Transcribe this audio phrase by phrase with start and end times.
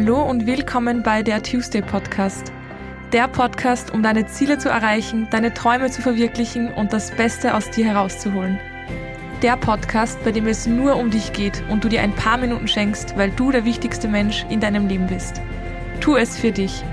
[0.00, 2.52] Hallo und willkommen bei der Tuesday Podcast.
[3.12, 7.68] Der Podcast, um deine Ziele zu erreichen, deine Träume zu verwirklichen und das Beste aus
[7.72, 8.60] dir herauszuholen.
[9.42, 12.68] Der Podcast, bei dem es nur um dich geht und du dir ein paar Minuten
[12.68, 15.42] schenkst, weil du der wichtigste Mensch in deinem Leben bist.
[16.00, 16.84] Tu es für dich.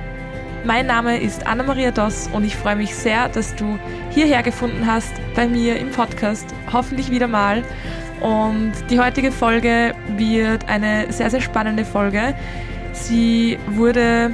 [0.66, 3.78] Mein Name ist Anna-Maria Doss und ich freue mich sehr, dass du
[4.10, 6.48] hierher gefunden hast bei mir im Podcast.
[6.74, 7.64] Hoffentlich wieder mal.
[8.22, 12.34] Und die heutige Folge wird eine sehr, sehr spannende Folge.
[12.96, 14.32] Sie wurde,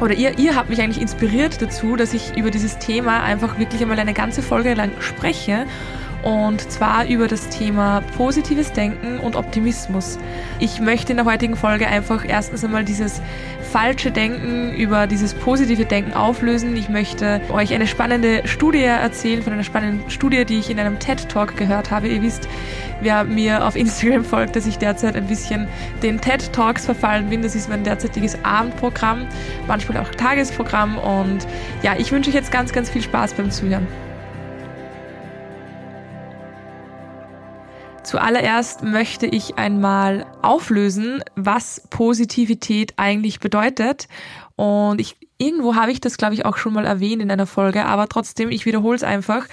[0.00, 3.82] oder ihr, ihr habt mich eigentlich inspiriert dazu, dass ich über dieses Thema einfach wirklich
[3.82, 5.66] einmal eine ganze Folge lang spreche
[6.26, 10.18] und zwar über das Thema positives Denken und Optimismus.
[10.58, 13.22] Ich möchte in der heutigen Folge einfach erstens einmal dieses
[13.70, 16.76] falsche Denken über dieses positive Denken auflösen.
[16.76, 20.98] Ich möchte euch eine spannende Studie erzählen, von einer spannenden Studie, die ich in einem
[20.98, 22.08] TED Talk gehört habe.
[22.08, 22.48] Ihr wisst,
[23.00, 25.68] wer mir auf Instagram folgt, dass ich derzeit ein bisschen
[26.02, 27.42] den TED Talks verfallen bin.
[27.42, 29.28] Das ist mein derzeitiges Abendprogramm,
[29.68, 31.46] manchmal auch Tagesprogramm und
[31.84, 33.86] ja, ich wünsche euch jetzt ganz, ganz viel Spaß beim Zuhören.
[38.06, 44.06] Zuallererst möchte ich einmal auflösen, was Positivität eigentlich bedeutet.
[44.54, 47.84] Und ich, irgendwo habe ich das, glaube ich, auch schon mal erwähnt in einer Folge,
[47.84, 49.48] aber trotzdem, ich wiederhole es einfach.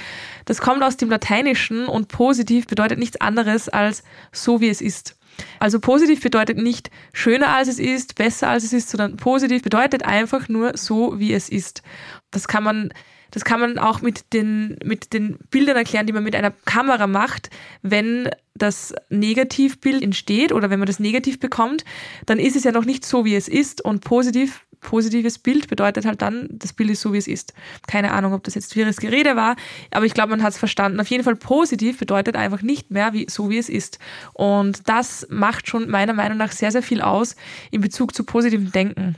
[0.46, 5.18] Das kommt aus dem Lateinischen und positiv bedeutet nichts anderes als so wie es ist.
[5.58, 10.06] Also positiv bedeutet nicht schöner als es ist, besser als es ist, sondern positiv bedeutet
[10.06, 11.82] einfach nur so wie es ist.
[12.30, 12.94] Das kann man
[13.34, 17.08] das kann man auch mit den, mit den Bildern erklären, die man mit einer Kamera
[17.08, 17.50] macht.
[17.82, 21.84] Wenn das Negativbild entsteht oder wenn man das negativ bekommt,
[22.28, 23.84] dann ist es ja noch nicht so, wie es ist.
[23.84, 27.56] Und positiv, positives Bild bedeutet halt dann, das Bild ist so, wie es ist.
[27.88, 29.56] Keine Ahnung, ob das jetzt wirres Gerede war,
[29.90, 31.00] aber ich glaube, man hat es verstanden.
[31.00, 33.98] Auf jeden Fall positiv bedeutet einfach nicht mehr wie, so, wie es ist.
[34.34, 37.36] Und das macht schon meiner Meinung nach sehr, sehr viel aus
[37.72, 39.16] in Bezug zu positivem Denken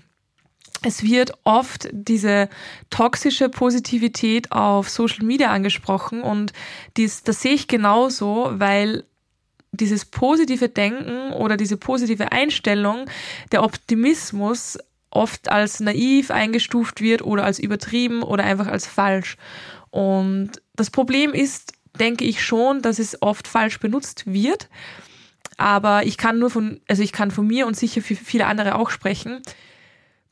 [0.83, 2.49] es wird oft diese
[2.89, 6.53] toxische Positivität auf Social Media angesprochen und
[6.97, 9.03] dies, das sehe ich genauso, weil
[9.71, 13.05] dieses positive Denken oder diese positive Einstellung,
[13.51, 14.77] der Optimismus
[15.09, 19.37] oft als naiv eingestuft wird oder als übertrieben oder einfach als falsch.
[19.89, 24.69] Und das Problem ist, denke ich schon, dass es oft falsch benutzt wird.
[25.57, 28.75] Aber ich kann nur von, also ich kann von mir und sicher für viele andere
[28.75, 29.41] auch sprechen.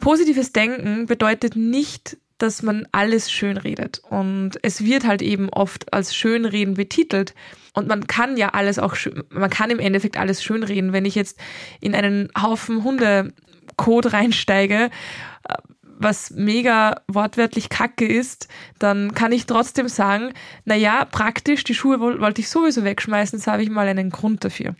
[0.03, 4.02] Positives Denken bedeutet nicht, dass man alles schönredet.
[4.09, 7.34] Und es wird halt eben oft als Schönreden betitelt.
[7.74, 8.97] Und man kann ja alles auch,
[9.30, 10.91] man kann im Endeffekt alles schönreden.
[10.91, 11.40] Wenn ich jetzt
[11.80, 14.90] in einen Haufen Hundekot reinsteige,
[16.03, 18.47] was mega wortwörtlich kacke ist,
[18.80, 20.34] dann kann ich trotzdem sagen,
[20.66, 24.44] na ja, praktisch, die Schuhe wollte ich sowieso wegschmeißen, jetzt habe ich mal einen Grund
[24.44, 24.75] dafür.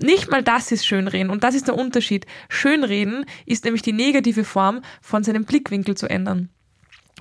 [0.00, 2.26] Nicht mal das ist Schönreden und das ist der Unterschied.
[2.48, 6.50] Schönreden ist nämlich die negative Form von seinem Blickwinkel zu ändern.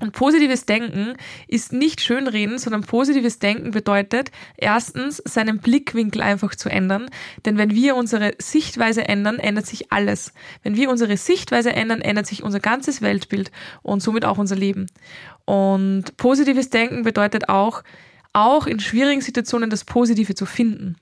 [0.02, 1.16] Und positives Denken
[1.48, 7.10] ist nicht Schönreden, sondern positives Denken bedeutet erstens seinen Blickwinkel einfach zu ändern.
[7.46, 10.34] Denn wenn wir unsere Sichtweise ändern, ändert sich alles.
[10.64, 13.52] Wenn wir unsere Sichtweise ändern, ändert sich unser ganzes Weltbild
[13.84, 14.88] und somit auch unser Leben.
[15.46, 17.82] Und positives Denken bedeutet auch,
[18.34, 20.98] auch in schwierigen Situationen das Positive zu finden.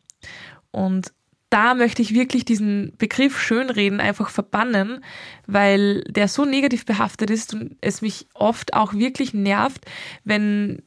[0.69, 1.11] Und
[1.53, 5.03] da möchte ich wirklich diesen Begriff Schönreden einfach verbannen,
[5.45, 9.85] weil der so negativ behaftet ist und es mich oft auch wirklich nervt,
[10.23, 10.81] wenn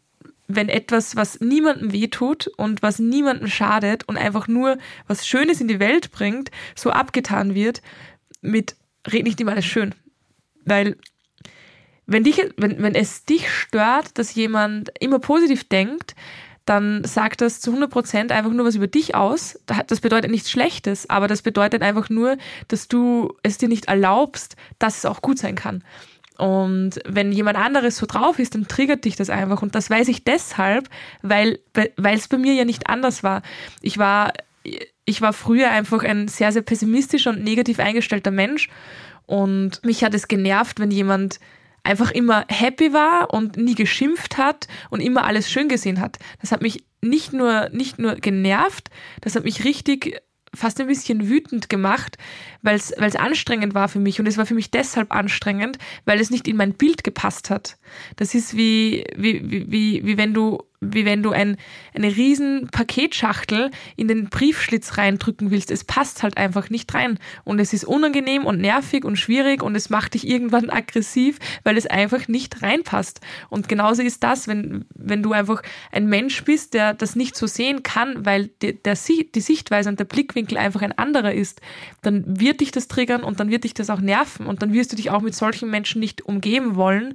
[0.48, 4.78] wenn etwas, was niemandem wehtut und was niemandem schadet und einfach nur
[5.08, 7.82] was Schönes in die Welt bringt, so abgetan wird
[8.42, 8.76] mit
[9.08, 9.92] red nicht immer alles schön.
[10.64, 10.96] Weil
[12.06, 16.14] wenn dich, wenn, wenn es dich stört, dass jemand immer positiv denkt,
[16.66, 19.58] dann sagt das zu 100 Prozent einfach nur was über dich aus.
[19.86, 22.36] Das bedeutet nichts Schlechtes, aber das bedeutet einfach nur,
[22.68, 25.84] dass du es dir nicht erlaubst, dass es auch gut sein kann.
[26.38, 29.62] Und wenn jemand anderes so drauf ist, dann triggert dich das einfach.
[29.62, 30.88] Und das weiß ich deshalb,
[31.22, 33.42] weil, es bei mir ja nicht anders war.
[33.80, 34.32] Ich war,
[35.04, 38.68] ich war früher einfach ein sehr, sehr pessimistischer und negativ eingestellter Mensch.
[39.24, 41.40] Und mich hat es genervt, wenn jemand
[41.86, 46.18] einfach immer happy war und nie geschimpft hat und immer alles schön gesehen hat.
[46.40, 48.90] Das hat mich nicht nur, nicht nur genervt,
[49.20, 50.20] das hat mich richtig
[50.56, 52.16] fast ein bisschen wütend gemacht,
[52.62, 54.18] weil es anstrengend war für mich.
[54.18, 57.76] Und es war für mich deshalb anstrengend, weil es nicht in mein Bild gepasst hat.
[58.16, 61.56] Das ist wie, wie, wie, wie wenn du wie wenn du ein,
[61.94, 65.70] eine riesen Paketschachtel in den Briefschlitz reindrücken willst.
[65.70, 67.18] Es passt halt einfach nicht rein.
[67.44, 71.76] Und es ist unangenehm und nervig und schwierig und es macht dich irgendwann aggressiv, weil
[71.76, 73.20] es einfach nicht reinpasst.
[73.48, 75.62] Und genauso ist das, wenn, wenn du einfach
[75.92, 78.96] ein Mensch bist, der das nicht so sehen kann, weil die, der,
[79.34, 81.60] die Sichtweise und der Blickwinkel einfach ein anderer ist,
[82.02, 84.92] dann wird dich das triggern und dann wird dich das auch nerven und dann wirst
[84.92, 87.14] du dich auch mit solchen Menschen nicht umgeben wollen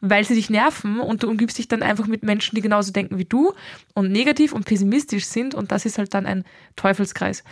[0.00, 3.18] weil sie dich nerven und du umgibst dich dann einfach mit Menschen, die genauso denken
[3.18, 3.52] wie du
[3.94, 6.44] und negativ und pessimistisch sind und das ist halt dann ein
[6.76, 7.44] Teufelskreis.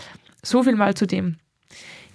[0.43, 1.37] So viel mal zu dem.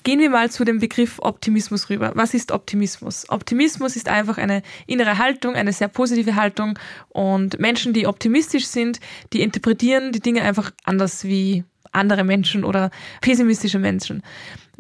[0.03, 2.11] Gehen wir mal zu dem Begriff Optimismus rüber.
[2.15, 3.29] Was ist Optimismus?
[3.29, 6.79] Optimismus ist einfach eine innere Haltung, eine sehr positive Haltung
[7.09, 8.99] und Menschen, die optimistisch sind,
[9.33, 12.91] die interpretieren die Dinge einfach anders wie andere Menschen oder
[13.21, 14.23] pessimistische Menschen.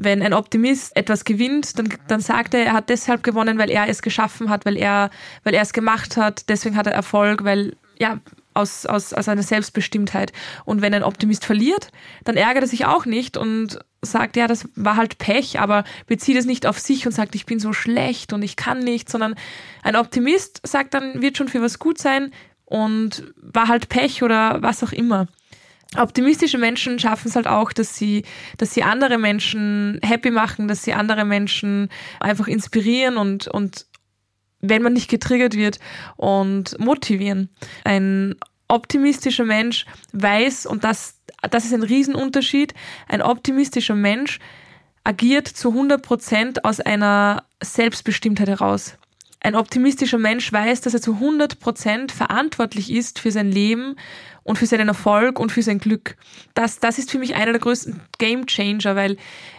[0.01, 3.87] Wenn ein Optimist etwas gewinnt, dann, dann sagt er, er hat deshalb gewonnen, weil er
[3.87, 5.09] es geschaffen hat, weil er,
[5.43, 8.19] weil er es gemacht hat, deswegen hat er Erfolg, weil, ja,
[8.53, 10.33] aus, aus, aus einer Selbstbestimmtheit.
[10.65, 11.91] Und wenn ein Optimist verliert,
[12.23, 16.37] dann ärgert er sich auch nicht und sagt, ja, das war halt Pech, aber bezieht
[16.37, 19.35] es nicht auf sich und sagt, ich bin so schlecht und ich kann nicht, sondern
[19.83, 22.31] ein Optimist sagt dann, wird schon für was gut sein
[22.65, 25.27] und war halt Pech oder was auch immer
[25.97, 28.23] optimistische Menschen schaffen es halt auch, dass sie,
[28.57, 31.89] dass sie andere Menschen happy machen, dass sie andere Menschen
[32.19, 33.87] einfach inspirieren und, und
[34.61, 35.79] wenn man nicht getriggert wird
[36.17, 37.49] und motivieren.
[37.83, 38.35] Ein
[38.67, 41.15] optimistischer Mensch weiß, und das,
[41.49, 42.73] das ist ein Riesenunterschied,
[43.07, 44.39] ein optimistischer Mensch
[45.03, 48.97] agiert zu 100 Prozent aus einer Selbstbestimmtheit heraus.
[49.41, 53.95] Ein optimistischer Mensch weiß, dass er zu 100 Prozent verantwortlich ist für sein Leben
[54.49, 56.15] und für seinen Erfolg und für sein Glück.
[56.55, 59.15] Das, das ist für mich einer der größten Game Changer, weil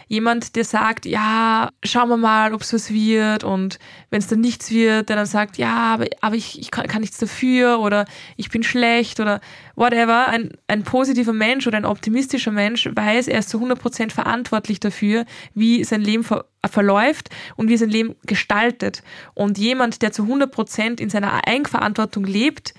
[0.09, 3.79] jemand, der sagt, ja, schauen wir mal, ob es was wird und
[4.11, 7.03] wenn es dann nichts wird, der dann sagt, ja, aber, aber ich, ich kann, kann
[7.03, 8.05] nichts dafür oder
[8.37, 9.41] ich bin schlecht oder
[9.77, 10.27] whatever.
[10.27, 15.25] Ein, ein positiver Mensch oder ein optimistischer Mensch weiß, er ist zu 100% verantwortlich dafür,
[15.55, 19.03] wie sein Leben ver verläuft und wie sein Leben gestaltet.
[19.35, 22.75] Und jemand, der zu 100% in seiner Eigenverantwortung lebt,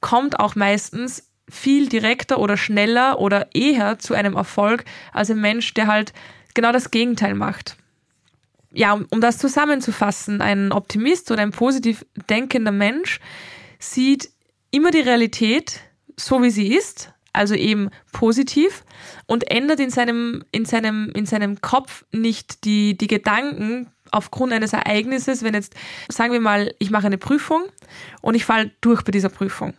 [0.00, 5.74] kommt auch meistens viel direkter oder schneller oder eher zu einem Erfolg als ein Mensch,
[5.74, 6.12] der halt
[6.54, 7.76] genau das Gegenteil macht.
[8.72, 13.20] Ja, um, um das zusammenzufassen, ein Optimist oder ein positiv denkender Mensch
[13.78, 14.30] sieht
[14.70, 15.80] immer die Realität
[16.16, 18.84] so, wie sie ist, also eben positiv
[19.26, 24.72] und ändert in seinem, in seinem, in seinem Kopf nicht die, die Gedanken aufgrund eines
[24.72, 25.74] Ereignisses, wenn jetzt,
[26.08, 27.64] sagen wir mal, ich mache eine Prüfung
[28.20, 29.74] und ich falle durch bei dieser Prüfung.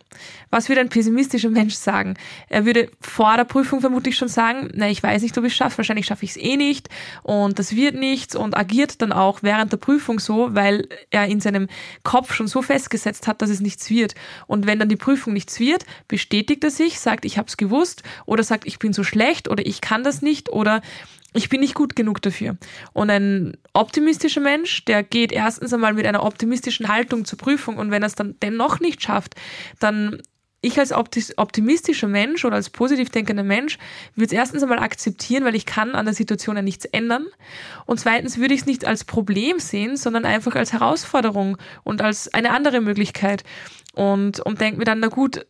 [0.50, 2.14] Was würde ein pessimistischer Mensch sagen?
[2.48, 5.56] Er würde vor der Prüfung vermutlich schon sagen, na, ich weiß nicht, ob ich es
[5.56, 6.88] schaffe, wahrscheinlich schaffe ich es eh nicht
[7.22, 11.40] und das wird nichts und agiert dann auch während der Prüfung so, weil er in
[11.40, 11.68] seinem
[12.02, 14.14] Kopf schon so festgesetzt hat, dass es nichts wird.
[14.46, 18.02] Und wenn dann die Prüfung nichts wird, bestätigt er sich, sagt, ich habe es gewusst
[18.24, 20.80] oder sagt, ich bin so schlecht oder ich kann das nicht oder
[21.36, 22.56] ich bin nicht gut genug dafür.
[22.94, 27.90] Und ein optimistischer Mensch, der geht erstens einmal mit einer optimistischen Haltung zur Prüfung und
[27.96, 29.34] wenn er es dann dennoch nicht schafft,
[29.80, 30.20] dann
[30.66, 33.78] ich als optimistischer Mensch oder als positiv denkender Mensch
[34.14, 37.26] würde es erstens einmal akzeptieren, weil ich kann an der Situation ja nichts ändern.
[37.86, 42.32] Und zweitens würde ich es nicht als Problem sehen, sondern einfach als Herausforderung und als
[42.34, 43.44] eine andere Möglichkeit.
[43.94, 45.46] Und, und denke mir dann, na gut,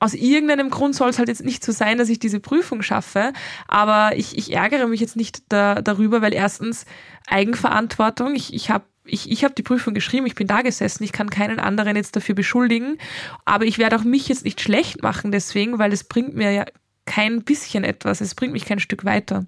[0.00, 3.32] aus irgendeinem Grund soll es halt jetzt nicht so sein, dass ich diese Prüfung schaffe.
[3.66, 6.84] Aber ich, ich ärgere mich jetzt nicht da, darüber, weil erstens
[7.26, 8.34] Eigenverantwortung.
[8.34, 11.30] Ich, ich habe ich, ich habe die Prüfung geschrieben, ich bin da gesessen, ich kann
[11.30, 12.98] keinen anderen jetzt dafür beschuldigen,
[13.44, 16.64] aber ich werde auch mich jetzt nicht schlecht machen deswegen, weil es bringt mir ja
[17.06, 19.46] kein bisschen etwas, es bringt mich kein Stück weiter.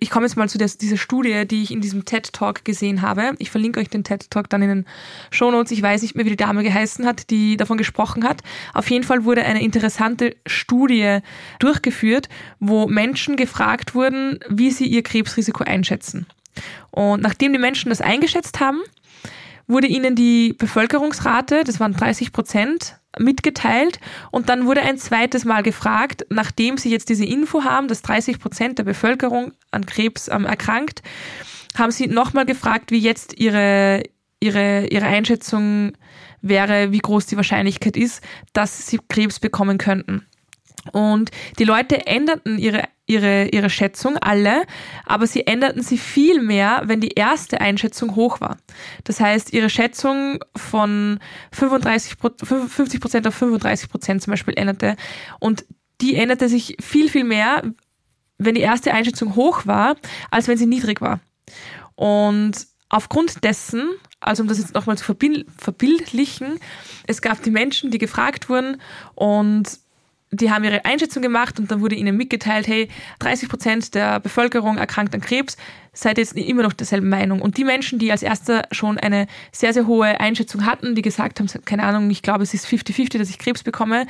[0.00, 3.02] Ich komme jetzt mal zu der, dieser Studie, die ich in diesem TED Talk gesehen
[3.02, 3.32] habe.
[3.38, 4.86] Ich verlinke euch den TED Talk dann in den
[5.32, 5.72] Show Notes.
[5.72, 8.42] Ich weiß nicht mehr, wie die Dame geheißen hat, die davon gesprochen hat.
[8.74, 11.18] Auf jeden Fall wurde eine interessante Studie
[11.58, 12.28] durchgeführt,
[12.60, 16.26] wo Menschen gefragt wurden, wie sie ihr Krebsrisiko einschätzen.
[16.90, 18.80] Und nachdem die Menschen das eingeschätzt haben,
[19.66, 24.00] wurde ihnen die Bevölkerungsrate, das waren 30 Prozent, mitgeteilt
[24.30, 28.38] und dann wurde ein zweites Mal gefragt, nachdem sie jetzt diese Info haben, dass 30
[28.38, 31.02] Prozent der Bevölkerung an Krebs ähm, erkrankt,
[31.76, 34.02] haben sie nochmal gefragt, wie jetzt ihre,
[34.40, 35.92] ihre, ihre Einschätzung
[36.40, 38.22] wäre, wie groß die Wahrscheinlichkeit ist,
[38.52, 40.26] dass sie Krebs bekommen könnten.
[40.92, 44.64] Und die Leute änderten ihre, ihre, ihre Schätzung alle,
[45.06, 48.56] aber sie änderten sie viel mehr, wenn die erste Einschätzung hoch war.
[49.04, 51.18] Das heißt, ihre Schätzung von
[51.52, 52.16] 35,
[52.68, 54.96] 50 Prozent auf 35 Prozent zum Beispiel änderte.
[55.40, 55.64] Und
[56.00, 57.62] die änderte sich viel, viel mehr,
[58.38, 59.96] wenn die erste Einschätzung hoch war,
[60.30, 61.20] als wenn sie niedrig war.
[61.96, 66.58] Und aufgrund dessen Also um das jetzt nochmal zu verbildlichen,
[67.06, 68.80] es gab die Menschen, die gefragt wurden
[69.14, 69.78] und
[70.30, 72.88] die haben ihre Einschätzung gemacht und dann wurde ihnen mitgeteilt, hey,
[73.20, 75.56] 30 Prozent der Bevölkerung erkrankt an Krebs,
[75.92, 77.40] seid jetzt immer noch derselben Meinung.
[77.40, 81.40] Und die Menschen, die als erster schon eine sehr, sehr hohe Einschätzung hatten, die gesagt
[81.40, 84.06] haben, keine Ahnung, ich glaube, es ist 50-50, dass ich Krebs bekomme,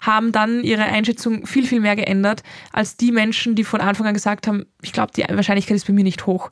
[0.00, 4.14] haben dann ihre Einschätzung viel, viel mehr geändert als die Menschen, die von Anfang an
[4.14, 6.50] gesagt haben, ich glaube, die Wahrscheinlichkeit ist bei mir nicht hoch.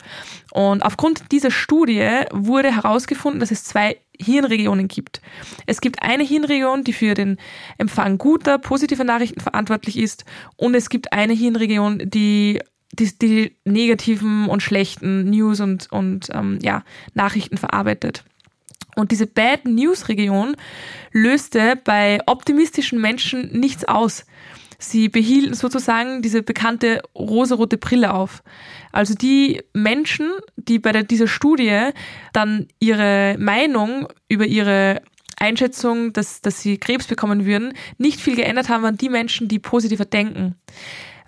[0.50, 5.20] Und aufgrund dieser Studie wurde herausgefunden, dass es zwei Hirnregionen gibt.
[5.66, 7.38] Es gibt eine Hirnregion, die für den
[7.78, 10.24] Empfang guter, positiver Nachrichten verantwortlich ist
[10.56, 12.60] und es gibt eine Hirnregion, die
[12.92, 16.82] die, die negativen und schlechten News und, und ähm, ja,
[17.14, 18.24] Nachrichten verarbeitet.
[18.96, 20.56] Und diese Bad News Region
[21.12, 24.26] löste bei optimistischen Menschen nichts aus.
[24.80, 28.42] Sie behielten sozusagen diese bekannte rosarote Brille auf.
[28.92, 31.90] Also die Menschen, die bei der, dieser Studie
[32.32, 35.02] dann ihre Meinung über ihre
[35.36, 39.58] Einschätzung, dass, dass sie Krebs bekommen würden, nicht viel geändert haben, waren die Menschen, die
[39.58, 40.54] positiver denken.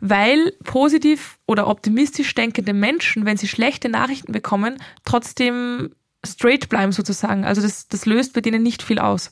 [0.00, 5.94] Weil positiv oder optimistisch denkende Menschen, wenn sie schlechte Nachrichten bekommen, trotzdem
[6.24, 7.44] straight bleiben sozusagen.
[7.44, 9.30] Also das, das löst bei denen nicht viel aus.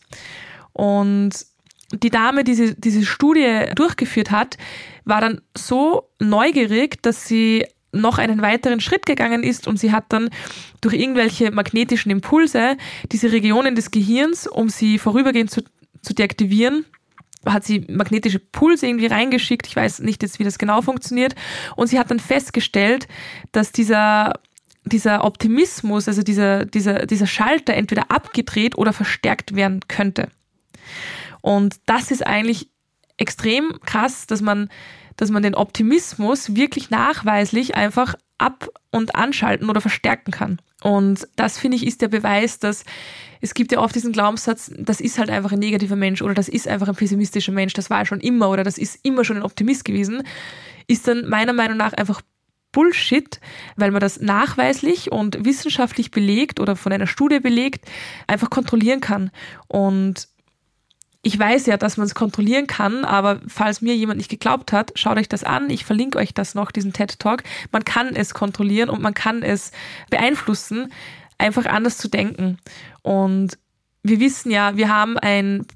[0.72, 1.46] Und
[1.92, 4.56] die Dame, die diese, diese Studie durchgeführt hat,
[5.04, 10.04] war dann so neugierig, dass sie noch einen weiteren Schritt gegangen ist und sie hat
[10.10, 10.30] dann
[10.80, 12.76] durch irgendwelche magnetischen Impulse
[13.10, 15.62] diese Regionen des Gehirns, um sie vorübergehend zu,
[16.00, 16.84] zu deaktivieren,
[17.46, 19.66] hat sie magnetische Pulse irgendwie reingeschickt.
[19.66, 21.34] Ich weiß nicht jetzt, wie das genau funktioniert.
[21.74, 23.08] Und sie hat dann festgestellt,
[23.50, 24.34] dass dieser,
[24.84, 30.28] dieser Optimismus, also dieser, dieser, dieser Schalter entweder abgedreht oder verstärkt werden könnte.
[31.42, 32.68] Und das ist eigentlich
[33.16, 34.68] extrem krass, dass man
[35.20, 40.62] dass man den Optimismus wirklich nachweislich einfach ab- und anschalten oder verstärken kann.
[40.82, 42.84] Und das finde ich ist der Beweis, dass
[43.42, 46.48] es gibt ja oft diesen Glaubenssatz, das ist halt einfach ein negativer Mensch oder das
[46.48, 49.42] ist einfach ein pessimistischer Mensch, das war schon immer oder das ist immer schon ein
[49.42, 50.22] Optimist gewesen,
[50.86, 52.22] ist dann meiner Meinung nach einfach
[52.72, 53.40] Bullshit,
[53.76, 57.84] weil man das nachweislich und wissenschaftlich belegt oder von einer Studie belegt
[58.26, 59.30] einfach kontrollieren kann.
[59.66, 60.28] Und
[61.22, 64.92] ich weiß ja, dass man es kontrollieren kann, aber falls mir jemand nicht geglaubt hat,
[64.94, 65.68] schaut euch das an.
[65.68, 67.42] Ich verlinke euch das noch, diesen TED Talk.
[67.72, 69.70] Man kann es kontrollieren und man kann es
[70.08, 70.90] beeinflussen,
[71.36, 72.58] einfach anders zu denken.
[73.02, 73.58] Und
[74.02, 75.66] wir wissen ja, wir haben ein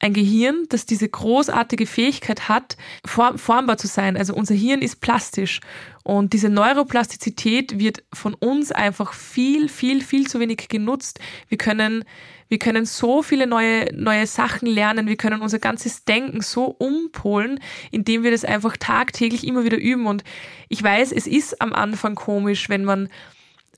[0.00, 4.16] ein Gehirn, das diese großartige Fähigkeit hat, form formbar zu sein.
[4.16, 5.60] Also unser Hirn ist plastisch
[6.04, 11.18] und diese Neuroplastizität wird von uns einfach viel, viel, viel zu wenig genutzt.
[11.48, 12.04] Wir können
[12.48, 15.06] wir können so viele neue, neue Sachen lernen.
[15.06, 20.06] Wir können unser ganzes Denken so umpolen, indem wir das einfach tagtäglich immer wieder üben.
[20.06, 20.24] Und
[20.68, 23.08] ich weiß, es ist am Anfang komisch, wenn man,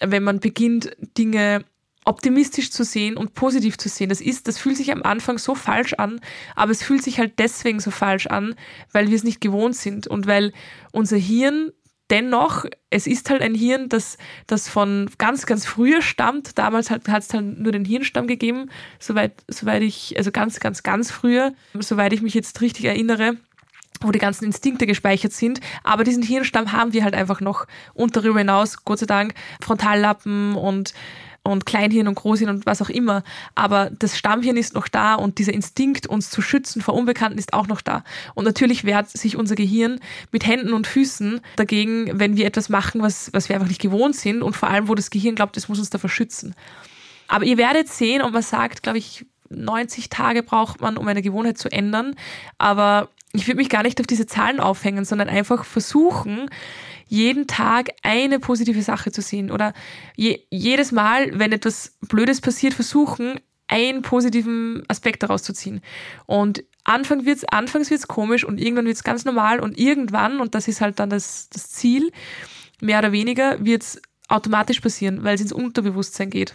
[0.01, 1.65] wenn man beginnt, Dinge
[2.05, 4.09] optimistisch zu sehen und positiv zu sehen.
[4.09, 6.21] Das ist, das fühlt sich am Anfang so falsch an,
[6.57, 8.55] aber es fühlt sich halt deswegen so falsch an,
[8.93, 10.53] weil wir es nicht gewohnt sind und weil
[10.93, 11.71] unser Hirn
[12.11, 16.59] dennoch, es ist halt ein Hirn, das, das von ganz, ganz früher stammt.
[16.59, 21.11] Damals hat es halt nur den Hirnstamm gegeben, soweit, soweit ich, also ganz, ganz, ganz
[21.11, 23.37] früher, soweit ich mich jetzt richtig erinnere
[24.03, 25.61] wo die ganzen Instinkte gespeichert sind.
[25.85, 27.67] Aber diesen Hirnstamm haben wir halt einfach noch.
[27.93, 30.95] Und darüber hinaus, Gott sei Dank, Frontallappen und
[31.43, 33.23] und Kleinhirn und Großhirn und was auch immer.
[33.55, 37.53] Aber das Stammhirn ist noch da und dieser Instinkt, uns zu schützen vor Unbekannten, ist
[37.53, 38.05] auch noch da.
[38.35, 40.01] Und natürlich wehrt sich unser Gehirn
[40.33, 44.17] mit Händen und Füßen dagegen, wenn wir etwas machen, was, was wir einfach nicht gewohnt
[44.17, 46.55] sind und vor allem, wo das Gehirn glaubt, es muss uns davor schützen.
[47.29, 51.23] Aber ihr werdet sehen und man sagt, glaube ich, 90 Tage braucht man, um eine
[51.23, 52.15] Gewohnheit zu ändern.
[52.59, 56.51] Aber ich würde mich gar nicht auf diese Zahlen aufhängen, sondern einfach versuchen,
[57.07, 59.73] jeden Tag eine positive Sache zu sehen oder
[60.17, 65.81] je, jedes Mal, wenn etwas Blödes passiert, versuchen, einen positiven Aspekt daraus zu ziehen.
[66.27, 70.67] Und Anfang wird's, anfangs wird's komisch und irgendwann wird's ganz normal und irgendwann, und das
[70.67, 72.11] ist halt dann das, das Ziel,
[72.81, 76.55] mehr oder weniger, wird's automatisch passieren, weil es ins Unterbewusstsein geht.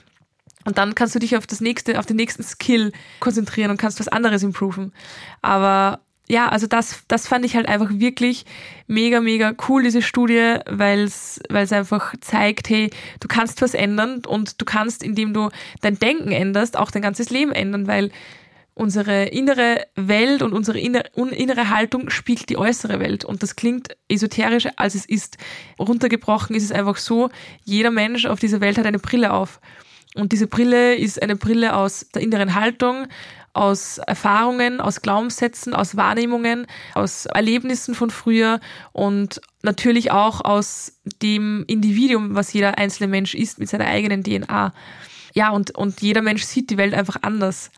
[0.65, 3.99] Und dann kannst du dich auf das nächste, auf den nächsten Skill konzentrieren und kannst
[3.99, 4.93] was anderes improven.
[5.41, 8.45] Aber ja, also das, das fand ich halt einfach wirklich
[8.87, 12.89] mega, mega cool, diese Studie, weil es einfach zeigt, hey,
[13.19, 15.49] du kannst was ändern und du kannst, indem du
[15.81, 18.11] dein Denken änderst, auch dein ganzes Leben ändern, weil
[18.73, 23.23] unsere innere Welt und unsere innere, Haltung spiegelt die äußere Welt.
[23.23, 25.37] Und das klingt esoterischer, als es ist.
[25.79, 27.29] Runtergebrochen ist es einfach so,
[27.63, 29.61] jeder Mensch auf dieser Welt hat eine Brille auf.
[30.15, 33.07] Und diese Brille ist eine Brille aus der inneren Haltung,
[33.55, 38.59] aus Erfahrungen, aus Glaubenssätzen, aus Wahrnehmungen, aus Erlebnissen von früher
[38.91, 44.73] und natürlich auch aus dem Individuum, was jeder einzelne Mensch ist mit seiner eigenen DNA.
[45.33, 47.71] ja, und, und jeder Mensch sieht die Welt einfach anders.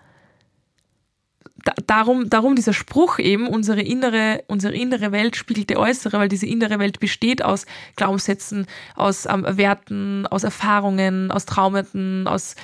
[1.63, 6.29] Da, darum, darum dieser Spruch eben, unsere innere, unsere innere Welt spiegelt die äußere, weil
[6.29, 7.65] diese innere Welt besteht aus
[7.96, 8.65] Glaubenssätzen,
[8.96, 12.55] aus ähm, Werten, aus Erfahrungen, aus Traumeten, aus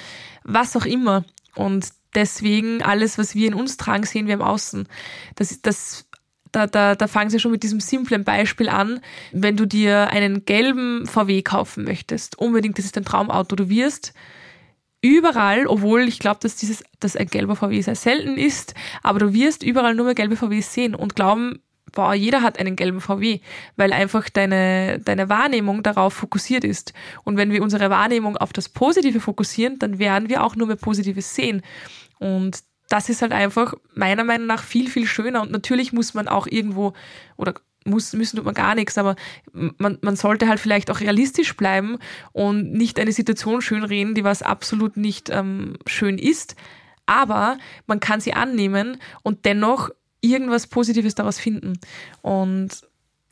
[0.44, 1.26] was auch immer.
[1.56, 4.88] Und deswegen alles, was wir in uns tragen, sehen wir im Außen.
[5.36, 6.06] Das, das
[6.54, 9.02] da, da, da fangen sie schon mit diesem simplen Beispiel an.
[9.32, 14.14] Wenn du dir einen gelben VW kaufen möchtest, unbedingt, das ist dein Traumauto, du wirst
[15.02, 19.34] überall, obwohl ich glaube, dass dieses, dass ein gelber VW sehr selten ist, aber du
[19.34, 21.60] wirst überall nur mehr gelbe VWs sehen und glauben,
[21.94, 23.40] boah, jeder hat einen gelben VW,
[23.76, 26.94] weil einfach deine, deine Wahrnehmung darauf fokussiert ist.
[27.24, 30.76] Und wenn wir unsere Wahrnehmung auf das Positive fokussieren, dann werden wir auch nur mehr
[30.76, 31.62] Positives sehen.
[32.24, 35.42] Und das ist halt einfach meiner Meinung nach viel, viel schöner.
[35.42, 36.94] Und natürlich muss man auch irgendwo,
[37.36, 39.18] oder muss, müssen tut man gar nichts, aber
[39.52, 41.98] man, man sollte halt vielleicht auch realistisch bleiben
[42.32, 46.56] und nicht eine Situation schönreden, die was absolut nicht ähm, schön ist.
[47.06, 49.90] Aber man kann sie annehmen und dennoch
[50.22, 51.74] irgendwas Positives daraus finden.
[52.22, 52.70] Und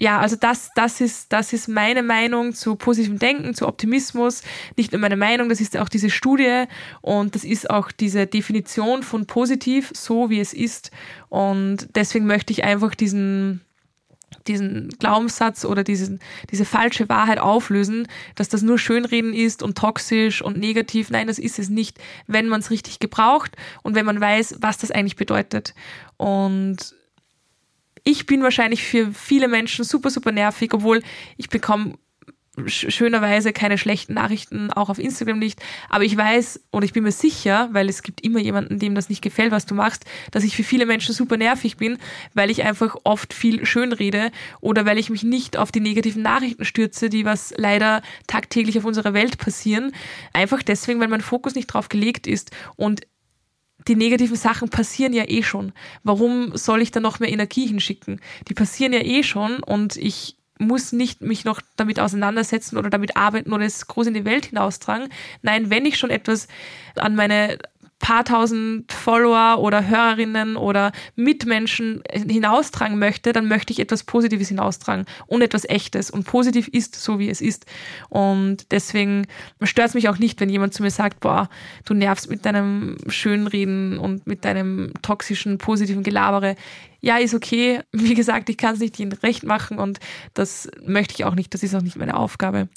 [0.01, 4.41] ja, also das, das ist, das ist meine Meinung zu positivem Denken, zu Optimismus.
[4.75, 6.63] Nicht nur meine Meinung, das ist auch diese Studie
[7.01, 10.89] und das ist auch diese Definition von positiv, so wie es ist.
[11.29, 13.61] Und deswegen möchte ich einfach diesen,
[14.47, 20.41] diesen Glaubenssatz oder diesen, diese falsche Wahrheit auflösen, dass das nur Schönreden ist und toxisch
[20.41, 21.11] und negativ.
[21.11, 24.79] Nein, das ist es nicht, wenn man es richtig gebraucht und wenn man weiß, was
[24.79, 25.75] das eigentlich bedeutet.
[26.17, 26.95] Und
[28.03, 31.01] ich bin wahrscheinlich für viele Menschen super, super nervig, obwohl
[31.37, 31.95] ich bekomme
[32.65, 35.61] schönerweise keine schlechten Nachrichten, auch auf Instagram nicht.
[35.89, 39.07] Aber ich weiß und ich bin mir sicher, weil es gibt immer jemanden, dem das
[39.07, 41.97] nicht gefällt, was du machst, dass ich für viele Menschen super nervig bin,
[42.33, 46.23] weil ich einfach oft viel schön rede oder weil ich mich nicht auf die negativen
[46.23, 49.93] Nachrichten stürze, die was leider tagtäglich auf unserer Welt passieren.
[50.33, 52.51] Einfach deswegen, weil mein Fokus nicht drauf gelegt ist.
[52.75, 53.01] Und
[53.87, 55.73] die negativen Sachen passieren ja eh schon.
[56.03, 58.19] Warum soll ich da noch mehr Energie hinschicken?
[58.47, 63.17] Die passieren ja eh schon und ich muss nicht mich noch damit auseinandersetzen oder damit
[63.17, 65.09] arbeiten oder es groß in die Welt hinaustragen.
[65.41, 66.47] Nein, wenn ich schon etwas
[66.95, 67.57] an meine
[68.01, 75.05] paar tausend Follower oder Hörerinnen oder Mitmenschen hinaustragen möchte, dann möchte ich etwas Positives hinaustragen
[75.27, 76.09] und etwas Echtes.
[76.09, 77.65] Und positiv ist so, wie es ist.
[78.09, 79.27] Und deswegen
[79.61, 81.47] stört es mich auch nicht, wenn jemand zu mir sagt, boah,
[81.85, 86.55] du nervst mit deinem Schönreden und mit deinem toxischen, positiven Gelabere.
[87.01, 87.81] Ja, ist okay.
[87.91, 89.99] Wie gesagt, ich kann es nicht jedem recht machen und
[90.33, 91.53] das möchte ich auch nicht.
[91.53, 92.67] Das ist auch nicht meine Aufgabe.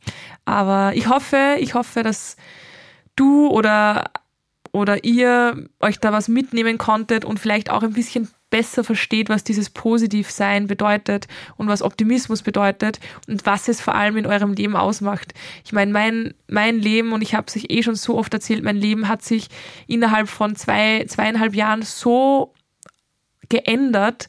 [0.44, 2.36] Aber ich hoffe, ich hoffe, dass
[3.16, 4.10] du oder
[4.74, 9.44] oder ihr euch da was mitnehmen konntet und vielleicht auch ein bisschen besser versteht, was
[9.44, 14.74] dieses Positivsein bedeutet und was Optimismus bedeutet und was es vor allem in eurem Leben
[14.74, 15.32] ausmacht.
[15.64, 18.76] Ich meine, mein, mein Leben, und ich habe es eh schon so oft erzählt, mein
[18.76, 19.46] Leben hat sich
[19.86, 22.52] innerhalb von zwei, zweieinhalb Jahren so
[23.48, 24.28] geändert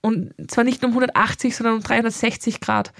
[0.00, 2.94] und zwar nicht um 180, sondern um 360 Grad.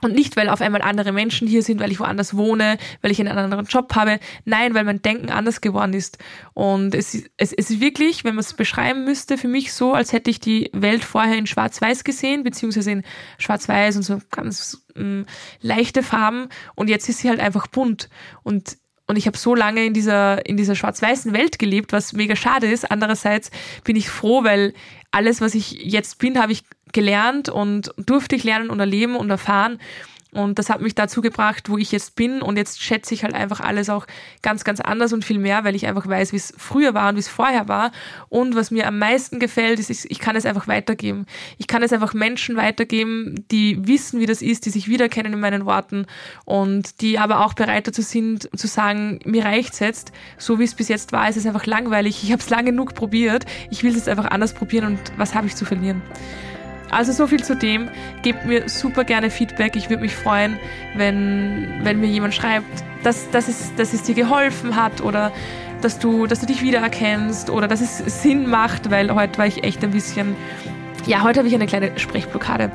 [0.00, 3.20] Und nicht, weil auf einmal andere Menschen hier sind, weil ich woanders wohne, weil ich
[3.20, 4.18] einen anderen Job habe.
[4.44, 6.18] Nein, weil mein Denken anders geworden ist.
[6.54, 10.12] Und es, es, es ist wirklich, wenn man es beschreiben müsste, für mich so, als
[10.12, 13.02] hätte ich die Welt vorher in Schwarz-Weiß gesehen, beziehungsweise in
[13.38, 15.26] Schwarz-Weiß und so ganz ähm,
[15.60, 16.48] leichte Farben.
[16.74, 18.08] Und jetzt ist sie halt einfach bunt.
[18.42, 18.78] Und
[19.10, 22.70] und ich habe so lange in dieser, in dieser schwarz-weißen Welt gelebt, was mega schade
[22.70, 22.92] ist.
[22.92, 23.50] Andererseits
[23.82, 24.72] bin ich froh, weil
[25.10, 29.30] alles, was ich jetzt bin, habe ich gelernt und durfte ich lernen und erleben und
[29.30, 29.78] erfahren.
[30.32, 32.40] Und das hat mich dazu gebracht, wo ich jetzt bin.
[32.40, 34.06] Und jetzt schätze ich halt einfach alles auch
[34.42, 37.16] ganz, ganz anders und viel mehr, weil ich einfach weiß, wie es früher war und
[37.16, 37.90] wie es vorher war.
[38.28, 41.26] Und was mir am meisten gefällt, ist, ich kann es einfach weitergeben.
[41.58, 45.40] Ich kann es einfach Menschen weitergeben, die wissen, wie das ist, die sich wiederkennen in
[45.40, 46.06] meinen Worten
[46.44, 50.12] und die aber auch bereit dazu sind, zu sagen, mir reicht's jetzt.
[50.38, 52.22] So wie es bis jetzt war, ist es einfach langweilig.
[52.22, 53.46] Ich habe es lange genug probiert.
[53.70, 56.02] Ich will es jetzt einfach anders probieren und was habe ich zu verlieren?
[56.90, 57.88] Also so viel zu dem.
[58.22, 59.76] Gebt mir super gerne Feedback.
[59.76, 60.58] Ich würde mich freuen,
[60.94, 65.32] wenn, wenn mir jemand schreibt, dass, dass, es, dass es dir geholfen hat oder
[65.80, 69.64] dass du, dass du dich wiedererkennst oder dass es Sinn macht, weil heute war ich
[69.64, 70.36] echt ein bisschen,
[71.06, 72.70] ja, heute habe ich eine kleine Sprechblockade.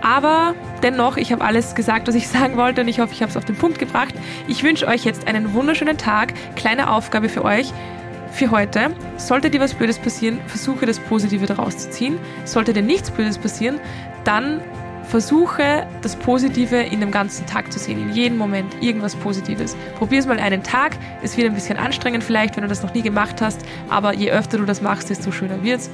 [0.00, 3.30] Aber dennoch, ich habe alles gesagt, was ich sagen wollte und ich hoffe, ich habe
[3.30, 4.14] es auf den Punkt gebracht.
[4.48, 6.34] Ich wünsche euch jetzt einen wunderschönen Tag.
[6.56, 7.72] Kleine Aufgabe für euch
[8.34, 8.90] für heute.
[9.16, 12.18] Sollte dir was Blödes passieren, versuche das Positive daraus zu ziehen.
[12.44, 13.80] Sollte dir nichts Blödes passieren,
[14.24, 14.60] dann
[15.04, 19.76] versuche das Positive in dem ganzen Tag zu sehen, in jedem Moment irgendwas Positives.
[19.98, 20.96] Probier es mal einen Tag.
[21.22, 24.30] Es wird ein bisschen anstrengend vielleicht, wenn du das noch nie gemacht hast, aber je
[24.30, 25.90] öfter du das machst, desto schöner wird's.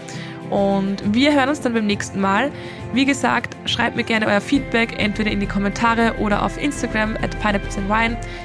[0.50, 2.50] Und wir hören uns dann beim nächsten Mal.
[2.92, 7.38] Wie gesagt, schreibt mir gerne euer Feedback entweder in die Kommentare oder auf Instagram at
[7.40, 7.78] pineapples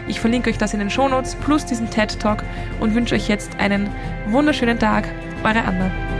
[0.07, 2.43] Ich verlinke euch das in den Shownotes plus diesen TED Talk
[2.79, 3.89] und wünsche euch jetzt einen
[4.27, 5.07] wunderschönen Tag.
[5.43, 6.14] Eure Anna.